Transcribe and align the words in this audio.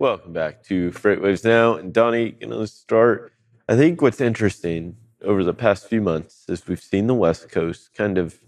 Welcome 0.00 0.32
back 0.32 0.62
to 0.66 0.92
FreightWaves 0.92 1.44
Now. 1.44 1.74
And 1.74 1.92
Donny, 1.92 2.36
you 2.40 2.46
know, 2.46 2.64
start. 2.66 3.32
I 3.68 3.74
think 3.74 4.00
what's 4.00 4.20
interesting 4.20 4.96
over 5.24 5.42
the 5.42 5.52
past 5.52 5.88
few 5.88 6.00
months 6.00 6.44
is 6.48 6.68
we've 6.68 6.80
seen 6.80 7.08
the 7.08 7.14
West 7.14 7.50
Coast 7.50 7.92
kind 7.96 8.16
of, 8.16 8.38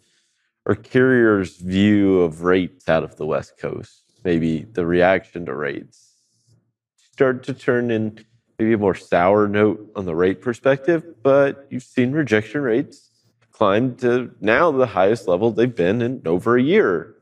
or 0.65 0.77
carriers' 0.77 1.57
view 1.57 2.21
of 2.21 2.43
rates 2.43 2.89
out 2.89 3.03
of 3.03 3.17
the 3.17 3.27
West 3.27 3.59
Coast, 3.59 4.05
maybe 4.23 4.63
the 4.63 4.87
reaction 4.87 5.45
to 5.47 5.53
rates, 5.53 6.13
start 7.13 7.43
to 7.43 7.53
turn 7.53 7.91
in 7.91 8.25
maybe 8.61 8.75
a 8.75 8.79
more 8.79 8.95
sour 8.95 9.49
note 9.49 9.91
on 9.97 10.05
the 10.05 10.15
rate 10.15 10.41
perspective. 10.41 11.05
But 11.21 11.67
you've 11.69 11.83
seen 11.83 12.13
rejection 12.13 12.61
rates 12.61 13.11
climb 13.51 13.97
to 13.97 14.33
now 14.41 14.71
the 14.71 14.87
highest 14.87 15.27
level 15.27 15.51
they've 15.51 15.75
been 15.75 16.01
in 16.01 16.23
over 16.27 16.57
a 16.57 16.63
year 16.63 17.17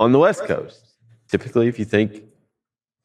on 0.00 0.10
the 0.10 0.18
West 0.18 0.46
Coast. 0.46 0.96
Typically, 1.28 1.68
if 1.68 1.78
you 1.78 1.84
think 1.84 2.24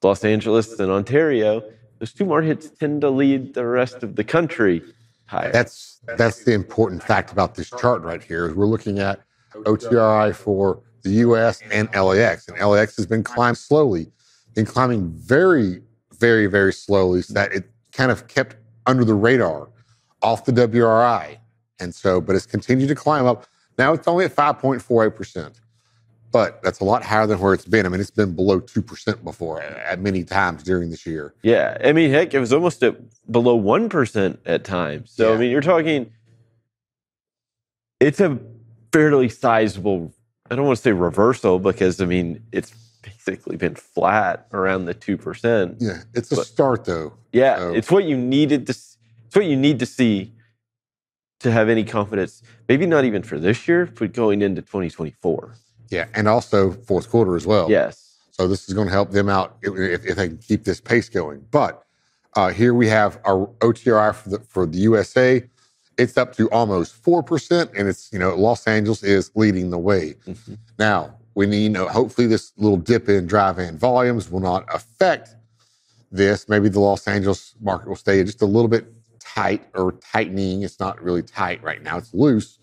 Los 0.04 0.24
Angeles 0.24 0.80
and 0.80 0.92
Ontario, 0.92 1.64
those 2.00 2.14
two 2.14 2.26
markets 2.26 2.70
tend 2.70 3.02
to 3.02 3.10
lead 3.10 3.54
the 3.54 3.66
rest 3.66 4.04
of 4.04 4.16
the 4.16 4.24
country 4.24 4.82
higher. 5.26 5.52
That's 5.52 6.00
that's 6.18 6.44
the 6.44 6.54
important 6.54 7.04
fact 7.04 7.32
about 7.32 7.56
this 7.56 7.70
chart 7.70 8.02
right 8.02 8.22
here. 8.22 8.48
Is 8.48 8.54
we're 8.54 8.66
looking 8.66 9.00
at 9.00 9.22
OTRI 9.54 10.36
for 10.36 10.82
the 11.04 11.12
U.S. 11.12 11.62
and 11.72 11.90
LAX, 11.94 12.48
and 12.48 12.58
LAX 12.58 12.96
has 12.98 13.06
been 13.06 13.24
climbing 13.24 13.56
slowly, 13.56 14.12
been 14.54 14.66
climbing 14.66 15.12
very, 15.12 15.82
very, 16.14 16.48
very 16.48 16.74
slowly, 16.74 17.22
so 17.22 17.34
that 17.34 17.52
it 17.54 17.70
kind 17.92 18.12
of 18.12 18.28
kept 18.28 18.56
under 18.86 19.06
the 19.06 19.14
radar, 19.14 19.70
off 20.22 20.46
the 20.46 20.52
WRI, 20.52 21.38
and 21.80 21.94
so, 21.94 22.22
but 22.22 22.36
it's 22.36 22.46
continued 22.46 22.88
to 22.88 22.96
climb 22.96 23.26
up. 23.26 23.48
Now 23.78 23.94
it's 23.94 24.08
only 24.08 24.26
at 24.26 24.36
5.48 24.36 25.16
percent 25.16 25.60
but 26.34 26.62
that's 26.64 26.80
a 26.80 26.84
lot 26.84 27.04
higher 27.04 27.28
than 27.28 27.40
where 27.40 27.54
it's 27.54 27.64
been. 27.64 27.86
I 27.86 27.90
mean, 27.90 28.02
it's 28.02 28.10
been 28.10 28.36
below 28.36 28.60
2% 28.60 29.24
before 29.24 29.62
at 29.62 30.02
many 30.02 30.24
times 30.24 30.64
during 30.64 30.90
this 30.90 31.06
year. 31.06 31.36
Yeah. 31.44 31.78
I 31.82 31.94
mean, 31.94 32.10
heck, 32.10 32.34
it 32.34 32.40
was 32.40 32.52
almost 32.52 32.82
at 32.82 32.98
below 33.32 33.58
1% 33.58 34.38
at 34.46 34.64
times. 34.66 35.12
So, 35.12 35.30
yeah. 35.30 35.36
I 35.36 35.38
mean, 35.38 35.52
you're 35.52 35.62
talking, 35.62 36.12
it's 38.00 38.20
a 38.20 38.40
fairly 38.92 39.30
sizable, 39.30 40.12
I 40.50 40.56
don't 40.56 40.66
want 40.66 40.78
to 40.78 40.82
say 40.82 40.92
reversal 40.92 41.60
because, 41.60 42.02
I 42.02 42.06
mean, 42.06 42.44
it's 42.52 42.74
basically 43.04 43.56
been 43.56 43.76
flat 43.76 44.48
around 44.52 44.86
the 44.86 44.96
2%. 44.96 45.76
Yeah. 45.80 46.02
It's 46.16 46.32
a 46.32 46.44
start, 46.44 46.86
though. 46.86 47.14
Yeah. 47.32 47.58
So. 47.58 47.74
It's 47.76 47.92
what 47.92 48.06
you 48.06 48.18
needed 48.18 48.66
to, 48.66 48.72
it's 48.72 48.98
what 49.36 49.46
you 49.46 49.56
need 49.56 49.78
to 49.80 49.86
see 49.86 50.34
to 51.42 51.52
have 51.52 51.70
any 51.70 51.84
confidence, 51.84 52.42
maybe 52.68 52.88
not 52.88 53.06
even 53.06 53.22
for 53.22 53.38
this 53.38 53.68
year, 53.68 53.86
but 53.86 54.14
going 54.14 54.42
into 54.42 54.64
2024. 54.64 55.58
Yeah, 55.94 56.08
and 56.16 56.28
also 56.28 56.72
fourth 56.72 57.10
quarter 57.10 57.36
as 57.36 57.46
well. 57.46 57.70
Yes. 57.70 58.18
So 58.32 58.48
this 58.48 58.68
is 58.68 58.74
going 58.74 58.88
to 58.88 58.94
help 58.94 59.12
them 59.12 59.30
out 59.30 59.58
if, 59.62 60.04
if 60.06 60.16
they 60.16 60.28
can 60.28 60.40
keep 60.40 60.64
this 60.64 60.82
pace 60.82 61.08
going. 61.08 61.46
But 61.52 61.84
uh, 62.36 62.50
here 62.50 62.74
we 62.74 62.88
have 62.88 63.20
our 63.26 63.46
OTRI 63.60 64.16
for 64.16 64.30
the, 64.30 64.40
for 64.40 64.66
the 64.66 64.80
USA. 64.80 65.44
It's 66.00 66.18
up 66.18 66.36
to 66.38 66.50
almost 66.50 66.96
four 66.96 67.22
percent, 67.22 67.70
and 67.78 67.88
it's 67.88 68.12
you 68.12 68.18
know 68.18 68.36
Los 68.36 68.66
Angeles 68.66 69.04
is 69.04 69.30
leading 69.36 69.70
the 69.70 69.78
way. 69.78 70.16
Mm-hmm. 70.26 70.56
Now 70.80 71.16
we 71.36 71.46
need 71.46 71.64
you 71.64 71.70
know 71.70 71.88
hopefully 71.88 72.26
this 72.26 72.54
little 72.58 72.78
dip 72.78 73.08
in 73.08 73.28
dry 73.28 73.52
van 73.52 73.78
volumes 73.78 74.32
will 74.32 74.40
not 74.40 74.66
affect 74.74 75.36
this. 76.12 76.50
Maybe 76.50 76.70
the 76.70 76.80
Los 76.80 77.08
Angeles 77.08 77.54
market 77.62 77.88
will 77.88 77.96
stay 77.96 78.24
just 78.24 78.42
a 78.42 78.48
little 78.48 78.68
bit 78.68 78.92
tight 79.20 79.64
or 79.76 79.92
tightening. 79.92 80.64
It's 80.64 80.80
not 80.80 81.00
really 81.00 81.22
tight 81.22 81.62
right 81.62 81.84
now; 81.84 82.00
it's 82.00 82.16
loose, 82.16 82.58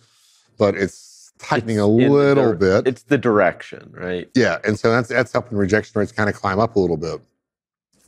but 0.59 0.75
it's 0.75 1.20
tightening 1.41 1.77
it's 1.77 1.83
a 1.83 1.87
little 1.87 2.55
bit. 2.55 2.87
It's 2.87 3.03
the 3.03 3.19
direction, 3.19 3.93
right? 3.97 4.29
Yeah, 4.35 4.59
and 4.65 4.79
so 4.79 4.91
that's 4.91 5.09
that's 5.09 5.33
helping 5.33 5.59
rejection 5.59 5.99
rates 5.99 6.13
kind 6.13 6.29
of 6.29 6.37
climb 6.37 6.59
up 6.59 6.77
a 6.77 6.81
little 6.81 6.97
bit. 6.97 7.21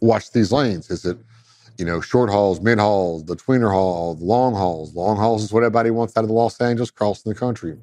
Watch 0.00 0.32
these 0.32 0.52
lanes. 0.52 0.90
Is 0.90 1.04
it, 1.04 1.18
you 1.78 1.84
know, 1.84 2.00
short 2.00 2.30
hauls, 2.30 2.60
mid 2.60 2.78
hauls, 2.78 3.24
the 3.24 3.36
tweener 3.36 3.70
haul, 3.70 4.14
the 4.14 4.24
long 4.24 4.54
hauls? 4.54 4.94
Long 4.94 5.16
hauls 5.16 5.42
is 5.42 5.52
what 5.52 5.62
everybody 5.62 5.90
wants 5.90 6.16
out 6.16 6.24
of 6.24 6.28
the 6.28 6.34
Los 6.34 6.60
Angeles 6.60 6.90
crossing 6.90 7.32
the 7.32 7.38
country. 7.38 7.76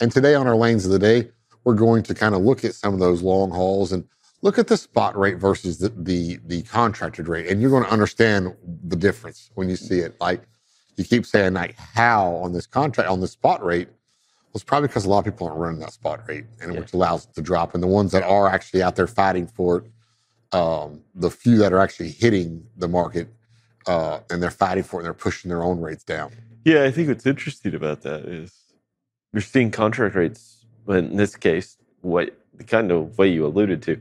And 0.00 0.12
today 0.12 0.34
on 0.34 0.46
our 0.46 0.56
lanes 0.56 0.86
of 0.86 0.92
the 0.92 0.98
day, 0.98 1.30
we're 1.64 1.74
going 1.74 2.02
to 2.04 2.14
kind 2.14 2.34
of 2.34 2.42
look 2.42 2.64
at 2.64 2.74
some 2.74 2.94
of 2.94 3.00
those 3.00 3.22
long 3.22 3.50
hauls 3.50 3.92
and 3.92 4.04
look 4.42 4.58
at 4.58 4.68
the 4.68 4.76
spot 4.76 5.16
rate 5.18 5.38
versus 5.38 5.78
the 5.78 5.88
the, 5.90 6.38
the 6.46 6.62
contracted 6.62 7.28
rate, 7.28 7.48
and 7.48 7.60
you're 7.60 7.70
going 7.70 7.84
to 7.84 7.90
understand 7.90 8.54
the 8.84 8.96
difference 8.96 9.50
when 9.54 9.68
you 9.68 9.76
see 9.76 9.98
it. 9.98 10.14
Like 10.20 10.42
you 10.96 11.04
keep 11.04 11.26
saying, 11.26 11.54
like 11.54 11.76
how 11.76 12.28
on 12.36 12.52
this 12.52 12.66
contract 12.66 13.10
on 13.10 13.20
the 13.20 13.28
spot 13.28 13.64
rate 13.64 13.88
it's 14.58 14.64
probably 14.64 14.88
because 14.88 15.04
a 15.04 15.08
lot 15.08 15.20
of 15.20 15.24
people 15.24 15.46
aren't 15.46 15.60
running 15.60 15.78
that 15.78 15.92
spot 15.92 16.28
rate, 16.28 16.44
and 16.60 16.74
yeah. 16.74 16.80
which 16.80 16.92
allows 16.92 17.26
it 17.26 17.34
to 17.34 17.40
drop. 17.40 17.74
And 17.74 17.82
the 17.82 17.86
ones 17.86 18.10
that 18.10 18.24
are 18.24 18.48
actually 18.48 18.82
out 18.82 18.96
there 18.96 19.06
fighting 19.06 19.46
for 19.46 19.78
it, 19.78 20.56
um, 20.56 21.04
the 21.14 21.30
few 21.30 21.58
that 21.58 21.72
are 21.72 21.78
actually 21.78 22.10
hitting 22.10 22.66
the 22.76 22.88
market 22.88 23.28
uh, 23.86 24.18
and 24.30 24.42
they're 24.42 24.50
fighting 24.50 24.82
for 24.82 24.96
it, 24.96 25.00
and 25.00 25.06
they're 25.06 25.14
pushing 25.14 25.48
their 25.48 25.62
own 25.62 25.80
rates 25.80 26.02
down. 26.02 26.32
Yeah, 26.64 26.82
I 26.82 26.90
think 26.90 27.06
what's 27.06 27.24
interesting 27.24 27.72
about 27.72 28.02
that 28.02 28.24
is 28.24 28.52
you're 29.32 29.42
seeing 29.42 29.70
contract 29.70 30.16
rates. 30.16 30.66
But 30.84 31.04
in 31.04 31.16
this 31.16 31.36
case, 31.36 31.76
what 32.00 32.36
the 32.54 32.64
kind 32.64 32.90
of 32.90 33.16
way 33.16 33.28
you 33.28 33.46
alluded 33.46 33.80
to, 33.82 34.00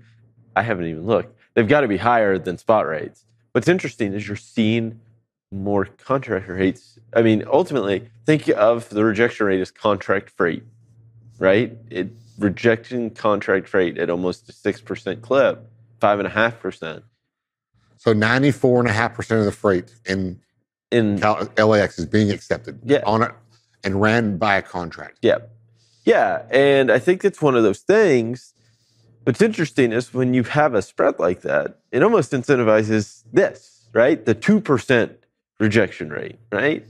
I 0.56 0.64
haven't 0.64 0.88
even 0.88 1.06
looked. 1.06 1.38
They've 1.54 1.68
got 1.68 1.82
to 1.82 1.88
be 1.88 1.98
higher 1.98 2.40
than 2.40 2.58
spot 2.58 2.88
rates. 2.88 3.26
What's 3.52 3.68
interesting 3.68 4.14
is 4.14 4.28
you're 4.28 4.38
seeing 4.38 5.00
more 5.52 5.86
contract 5.86 6.48
rates. 6.48 7.00
I 7.14 7.22
mean, 7.22 7.44
ultimately, 7.52 8.10
think 8.26 8.50
of 8.50 8.90
the 8.90 9.04
rejection 9.04 9.46
rate 9.48 9.62
as 9.62 9.72
contract 9.72 10.30
freight, 10.30 10.64
right? 11.40 11.76
It 11.90 12.10
rejecting 12.38 13.10
contract 13.12 13.68
freight 13.68 13.98
at 13.98 14.10
almost 14.10 14.50
a 14.50 14.52
six 14.52 14.82
percent 14.82 15.22
clip, 15.22 15.70
five 16.00 16.20
and 16.20 16.28
a 16.28 16.32
half 16.32 16.60
percent. 16.60 17.04
So 17.98 18.14
ninety 18.14 18.52
four 18.52 18.80
and 18.80 18.90
a 18.90 18.94
half 18.94 19.14
percent 19.14 19.40
of 19.40 19.46
the 19.46 19.52
freight 19.52 19.94
in 20.06 20.40
in 20.92 21.20
Cal- 21.20 21.50
LAX 21.58 22.00
is 22.00 22.06
being 22.06 22.32
accepted 22.32 22.80
yeah. 22.84 23.02
on 23.06 23.22
it 23.22 23.32
and 23.84 24.02
ran 24.02 24.38
by 24.38 24.56
a 24.56 24.62
contract. 24.62 25.20
Yeah, 25.22 25.40
yeah, 26.06 26.44
and 26.52 26.92
I 26.92 27.00
think 27.00 27.26
it's 27.26 27.42
one 27.42 27.56
of 27.56 27.64
those 27.64 27.80
things. 27.80 28.54
What's 29.24 29.42
interesting 29.42 29.92
is 29.92 30.14
when 30.14 30.34
you 30.34 30.44
have 30.44 30.74
a 30.74 30.82
spread 30.82 31.20
like 31.20 31.42
that, 31.42 31.80
it 31.92 32.02
almost 32.02 32.32
incentivizes 32.32 33.24
this, 33.34 33.90
right? 33.94 34.24
The 34.24 34.34
two 34.34 34.62
percent 34.62 35.18
rejection 35.60 36.10
rate, 36.10 36.38
right? 36.52 36.86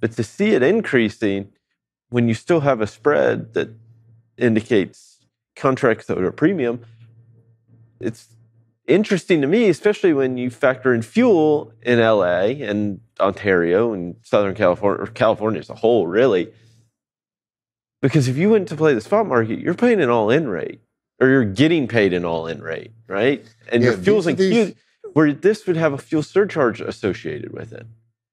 But 0.00 0.12
to 0.12 0.24
see 0.24 0.50
it 0.50 0.62
increasing 0.62 1.52
when 2.08 2.28
you 2.28 2.34
still 2.34 2.60
have 2.60 2.80
a 2.80 2.86
spread 2.86 3.54
that 3.54 3.68
indicates 4.36 5.20
contracts 5.56 6.06
that 6.06 6.18
are 6.18 6.28
a 6.28 6.32
premium, 6.32 6.80
it's 8.00 8.28
interesting 8.86 9.40
to 9.42 9.46
me, 9.46 9.68
especially 9.68 10.12
when 10.12 10.36
you 10.36 10.50
factor 10.50 10.94
in 10.94 11.02
fuel 11.02 11.72
in 11.82 11.98
LA 11.98 12.64
and 12.66 13.00
Ontario 13.20 13.92
and 13.92 14.16
Southern 14.22 14.54
California, 14.54 15.02
or 15.02 15.06
California 15.06 15.60
as 15.60 15.70
a 15.70 15.74
whole, 15.74 16.06
really. 16.06 16.52
Because 18.02 18.28
if 18.28 18.36
you 18.36 18.50
went 18.50 18.66
to 18.68 18.76
play 18.76 18.94
the 18.94 19.00
spot 19.00 19.26
market, 19.26 19.58
you're 19.58 19.74
paying 19.74 20.00
an 20.00 20.08
all 20.08 20.30
in 20.30 20.48
rate 20.48 20.80
or 21.20 21.28
you're 21.28 21.44
getting 21.44 21.86
paid 21.86 22.14
an 22.14 22.24
all 22.24 22.46
in 22.46 22.62
rate, 22.62 22.92
right? 23.06 23.44
And 23.70 23.82
yeah, 23.82 23.90
your 23.90 23.98
fuel's 23.98 24.26
included 24.26 24.76
where 25.12 25.32
this 25.32 25.66
would 25.66 25.76
have 25.76 25.92
a 25.92 25.98
fuel 25.98 26.22
surcharge 26.22 26.80
associated 26.80 27.52
with 27.52 27.72
it. 27.72 27.86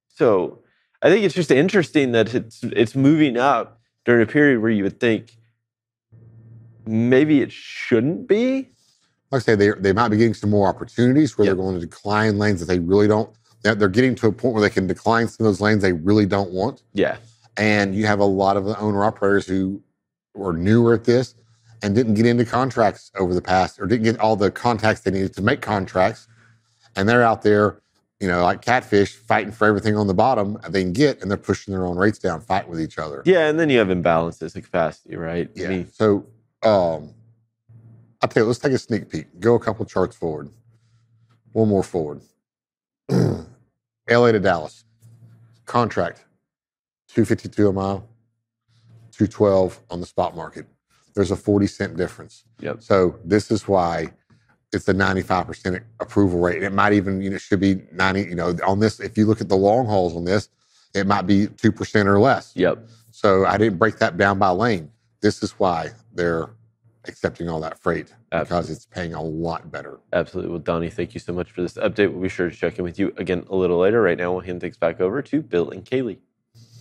So 0.09 0.59
I 1.01 1.09
think 1.09 1.23
it's 1.23 1.35
just 1.35 1.51
interesting 1.51 2.11
that 2.13 2.33
it's 2.33 2.63
it's 2.63 2.95
moving 2.95 3.37
up 3.37 3.79
during 4.05 4.21
a 4.21 4.25
period 4.25 4.61
where 4.61 4.71
you 4.71 4.83
would 4.83 4.99
think 4.99 5.37
maybe 6.85 7.41
it 7.41 7.51
shouldn't 7.51 8.27
be. 8.27 8.69
Like 9.31 9.41
I 9.41 9.45
say, 9.45 9.55
they 9.55 9.71
they 9.71 9.93
might 9.93 10.09
be 10.09 10.17
getting 10.17 10.33
some 10.33 10.49
more 10.49 10.67
opportunities 10.67 11.37
where 11.37 11.45
yep. 11.45 11.55
they're 11.55 11.63
going 11.63 11.79
to 11.79 11.85
decline 11.85 12.37
lanes 12.37 12.59
that 12.61 12.65
they 12.65 12.79
really 12.79 13.07
don't. 13.07 13.29
They're 13.63 13.89
getting 13.89 14.15
to 14.15 14.27
a 14.27 14.31
point 14.31 14.53
where 14.53 14.61
they 14.61 14.69
can 14.69 14.87
decline 14.87 15.27
some 15.27 15.45
of 15.45 15.51
those 15.51 15.59
lanes 15.59 15.81
they 15.81 15.91
really 15.91 16.25
don't 16.25 16.51
want. 16.51 16.83
Yeah. 16.93 17.17
And 17.57 17.95
you 17.95 18.05
have 18.05 18.19
a 18.19 18.25
lot 18.25 18.55
of 18.55 18.65
the 18.65 18.79
owner 18.79 19.03
operators 19.03 19.45
who 19.45 19.81
were 20.33 20.53
newer 20.53 20.93
at 20.93 21.03
this 21.03 21.35
and 21.81 21.93
didn't 21.93 22.13
get 22.13 22.25
into 22.25 22.45
contracts 22.45 23.11
over 23.17 23.33
the 23.33 23.41
past 23.41 23.79
or 23.79 23.87
didn't 23.87 24.03
get 24.03 24.19
all 24.19 24.35
the 24.35 24.51
contacts 24.51 25.01
they 25.01 25.11
needed 25.11 25.33
to 25.33 25.41
make 25.41 25.61
contracts 25.61 26.27
and 26.97 27.07
they're 27.07 27.23
out 27.23 27.43
there, 27.43 27.81
you 28.19 28.27
know, 28.27 28.43
like 28.43 28.61
catfish 28.61 29.13
fighting 29.15 29.51
for 29.51 29.67
everything 29.67 29.95
on 29.95 30.07
the 30.07 30.13
bottom 30.13 30.57
they 30.69 30.81
can 30.83 30.93
get, 30.93 31.21
and 31.21 31.29
they're 31.29 31.37
pushing 31.37 31.73
their 31.73 31.85
own 31.85 31.97
rates 31.97 32.19
down, 32.19 32.41
fighting 32.41 32.69
with 32.69 32.81
each 32.81 32.97
other. 32.97 33.21
Yeah, 33.25 33.47
and 33.47 33.59
then 33.59 33.69
you 33.69 33.79
have 33.79 33.87
imbalances 33.87 34.55
in 34.55 34.63
capacity, 34.63 35.15
right? 35.15 35.49
Yeah. 35.55 35.67
I 35.67 35.69
mean, 35.69 35.91
so, 35.91 36.25
um, 36.63 37.13
I'll 38.21 38.29
tell 38.29 38.43
you, 38.43 38.47
let's 38.47 38.59
take 38.59 38.73
a 38.73 38.79
sneak 38.79 39.09
peek. 39.09 39.39
Go 39.39 39.53
a 39.53 39.59
couple 39.59 39.85
charts 39.85 40.15
forward. 40.15 40.49
One 41.53 41.69
more 41.69 41.83
forward. 41.83 42.21
LA 43.09 44.31
to 44.31 44.39
Dallas. 44.39 44.83
Contract 45.65 46.25
252 47.09 47.67
a 47.67 47.73
mile, 47.73 48.07
212 49.11 49.79
on 49.89 49.99
the 49.99 50.05
spot 50.05 50.35
market. 50.35 50.65
There's 51.13 51.31
a 51.31 51.35
40 51.35 51.67
cent 51.67 51.97
difference. 51.97 52.43
Yep. 52.59 52.81
So 52.81 53.17
this 53.25 53.51
is 53.51 53.67
why 53.67 54.13
it's 54.73 54.87
a 54.87 54.93
95% 54.93 55.81
approval 55.99 56.39
rate. 56.39 56.63
It 56.63 56.73
might 56.73 56.93
even, 56.93 57.21
you 57.21 57.29
know, 57.29 57.37
should 57.37 57.59
be 57.59 57.81
90, 57.93 58.21
you 58.21 58.35
know, 58.35 58.55
on 58.65 58.79
this, 58.79 58.99
if 58.99 59.17
you 59.17 59.25
look 59.25 59.41
at 59.41 59.49
the 59.49 59.55
long 59.55 59.85
hauls 59.85 60.15
on 60.15 60.25
this, 60.25 60.49
it 60.93 61.07
might 61.07 61.23
be 61.23 61.47
2% 61.47 62.05
or 62.05 62.19
less. 62.19 62.53
Yep. 62.55 62.87
So 63.11 63.45
I 63.45 63.57
didn't 63.57 63.77
break 63.77 63.97
that 63.99 64.17
down 64.17 64.39
by 64.39 64.49
lane. 64.49 64.91
This 65.21 65.41
is 65.41 65.51
why 65.51 65.91
they're 66.13 66.49
accepting 67.05 67.47
all 67.47 67.59
that 67.61 67.79
freight 67.79 68.13
because 68.31 68.69
it's 68.69 68.85
paying 68.85 69.13
a 69.13 69.21
lot 69.21 69.71
better. 69.71 69.99
Absolutely. 70.11 70.51
Well, 70.51 70.59
Donny, 70.59 70.89
thank 70.89 71.13
you 71.13 71.19
so 71.19 71.33
much 71.33 71.49
for 71.51 71.61
this 71.61 71.73
update. 71.75 72.11
We'll 72.11 72.21
be 72.21 72.29
sure 72.29 72.49
to 72.49 72.55
check 72.55 72.77
in 72.77 72.83
with 72.83 72.99
you 72.99 73.13
again 73.17 73.45
a 73.49 73.55
little 73.55 73.79
later. 73.79 74.01
Right 74.01 74.17
now, 74.17 74.33
we'll 74.33 74.41
hand 74.41 74.61
things 74.61 74.77
back 74.77 74.99
over 74.99 75.21
to 75.21 75.41
Bill 75.41 75.69
and 75.69 75.85
Kaylee. 75.85 76.17